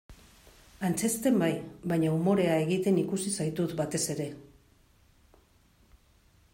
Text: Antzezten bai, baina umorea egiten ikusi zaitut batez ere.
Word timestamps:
Antzezten 0.87 1.35
bai, 1.41 1.49
baina 1.91 2.15
umorea 2.15 2.55
egiten 2.63 2.97
ikusi 3.03 3.35
zaitut 3.43 3.77
batez 3.83 4.03
ere. 4.15 4.31